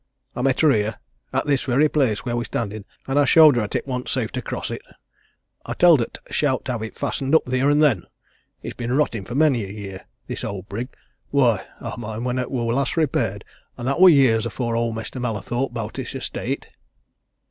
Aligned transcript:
I 0.35 0.41
met 0.41 0.61
her 0.61 0.71
here, 0.71 0.97
at 1.31 1.45
this 1.45 1.61
very 1.61 1.87
place 1.87 2.25
where 2.25 2.35
we're 2.35 2.45
standin', 2.45 2.85
and 3.07 3.19
I 3.19 3.25
showed 3.25 3.55
her 3.55 3.61
'at 3.61 3.75
it 3.75 3.85
worn't 3.87 4.09
safe 4.09 4.31
to 4.31 4.41
cross 4.41 4.71
it. 4.71 4.81
I 5.63 5.75
tell'd 5.75 5.99
her 5.99 6.07
't 6.07 6.17
she 6.33 6.47
owt 6.47 6.65
to 6.65 6.71
have 6.71 6.81
it 6.81 6.97
fastened 6.97 7.35
up 7.35 7.45
theer 7.45 7.69
an' 7.69 7.81
then. 7.81 8.07
It's 8.63 8.73
been 8.75 8.91
rottin' 8.93 9.25
for 9.25 9.35
many 9.35 9.63
a 9.63 9.67
year, 9.69 9.97
has 9.99 10.05
this 10.25 10.43
owd 10.43 10.67
brig 10.67 10.87
why, 11.29 11.67
I 11.79 11.95
mind 11.99 12.25
when 12.25 12.39
it 12.39 12.49
wor 12.49 12.73
last 12.73 12.97
repaired, 12.97 13.45
and 13.77 13.87
that 13.87 13.99
wor 13.99 14.09
years 14.09 14.47
afore 14.47 14.75
owd 14.75 14.95
Mestur 14.95 15.19
Mallathorpe 15.19 15.71
bowt 15.71 15.93
this 15.93 16.15
estate!" 16.15 16.69